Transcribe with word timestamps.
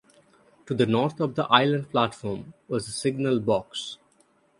To 0.65 0.73
the 0.73 0.87
north 0.87 1.19
of 1.19 1.35
the 1.35 1.43
island 1.43 1.91
platform 1.91 2.55
was 2.67 2.87
the 2.87 2.91
signal 2.91 3.39
box. 3.39 3.99